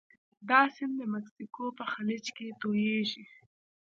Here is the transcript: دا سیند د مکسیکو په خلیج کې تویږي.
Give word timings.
دا 0.49 0.61
سیند 0.75 0.93
د 0.99 1.01
مکسیکو 1.13 1.65
په 1.77 1.83
خلیج 1.93 2.25
کې 2.37 2.47
تویږي. 2.61 3.25